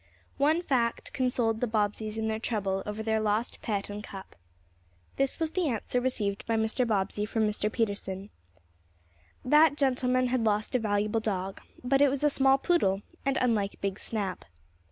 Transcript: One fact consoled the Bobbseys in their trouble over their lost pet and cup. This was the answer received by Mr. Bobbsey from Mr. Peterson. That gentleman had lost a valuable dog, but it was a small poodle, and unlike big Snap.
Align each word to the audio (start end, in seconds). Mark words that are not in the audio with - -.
One 0.39 0.63
fact 0.63 1.13
consoled 1.13 1.61
the 1.61 1.67
Bobbseys 1.67 2.17
in 2.17 2.27
their 2.27 2.39
trouble 2.39 2.81
over 2.87 3.03
their 3.03 3.19
lost 3.19 3.61
pet 3.61 3.87
and 3.87 4.03
cup. 4.03 4.35
This 5.17 5.39
was 5.39 5.51
the 5.51 5.67
answer 5.67 6.01
received 6.01 6.43
by 6.47 6.55
Mr. 6.55 6.87
Bobbsey 6.87 7.23
from 7.23 7.47
Mr. 7.47 7.71
Peterson. 7.71 8.31
That 9.45 9.77
gentleman 9.77 10.29
had 10.29 10.43
lost 10.43 10.73
a 10.73 10.79
valuable 10.79 11.19
dog, 11.19 11.61
but 11.83 12.01
it 12.01 12.09
was 12.09 12.23
a 12.23 12.31
small 12.31 12.57
poodle, 12.57 13.03
and 13.27 13.37
unlike 13.39 13.79
big 13.79 13.99
Snap. 13.99 14.45